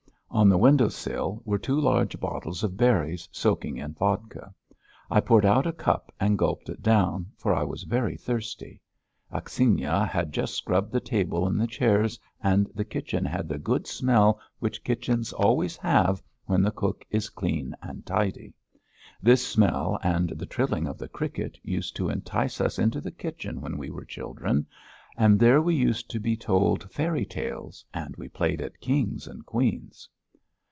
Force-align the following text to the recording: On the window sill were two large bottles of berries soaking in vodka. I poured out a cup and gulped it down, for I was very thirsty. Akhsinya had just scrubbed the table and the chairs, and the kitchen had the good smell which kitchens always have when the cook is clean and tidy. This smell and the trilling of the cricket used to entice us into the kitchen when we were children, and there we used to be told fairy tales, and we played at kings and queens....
On 0.33 0.47
the 0.47 0.57
window 0.57 0.87
sill 0.87 1.41
were 1.43 1.57
two 1.59 1.77
large 1.77 2.17
bottles 2.17 2.63
of 2.63 2.77
berries 2.77 3.27
soaking 3.33 3.75
in 3.75 3.93
vodka. 3.95 4.55
I 5.09 5.19
poured 5.19 5.43
out 5.45 5.67
a 5.67 5.73
cup 5.73 6.09
and 6.21 6.37
gulped 6.39 6.69
it 6.69 6.81
down, 6.81 7.25
for 7.35 7.53
I 7.53 7.63
was 7.63 7.83
very 7.83 8.15
thirsty. 8.15 8.79
Akhsinya 9.29 10.07
had 10.07 10.31
just 10.31 10.53
scrubbed 10.53 10.93
the 10.93 11.01
table 11.01 11.45
and 11.45 11.59
the 11.59 11.67
chairs, 11.67 12.17
and 12.41 12.69
the 12.73 12.85
kitchen 12.85 13.25
had 13.25 13.49
the 13.49 13.57
good 13.59 13.85
smell 13.87 14.39
which 14.59 14.85
kitchens 14.85 15.33
always 15.33 15.75
have 15.75 16.23
when 16.45 16.61
the 16.61 16.71
cook 16.71 17.03
is 17.09 17.27
clean 17.29 17.75
and 17.81 18.05
tidy. 18.05 18.53
This 19.21 19.45
smell 19.45 19.99
and 20.01 20.29
the 20.29 20.45
trilling 20.45 20.87
of 20.87 20.97
the 20.97 21.09
cricket 21.09 21.59
used 21.61 21.93
to 21.97 22.07
entice 22.09 22.61
us 22.61 22.79
into 22.79 23.01
the 23.01 23.11
kitchen 23.11 23.59
when 23.59 23.77
we 23.77 23.89
were 23.89 24.05
children, 24.05 24.65
and 25.17 25.37
there 25.41 25.61
we 25.61 25.75
used 25.75 26.09
to 26.11 26.21
be 26.21 26.37
told 26.37 26.89
fairy 26.89 27.25
tales, 27.25 27.83
and 27.93 28.15
we 28.15 28.29
played 28.29 28.61
at 28.61 28.79
kings 28.79 29.27
and 29.27 29.45
queens.... 29.45 30.07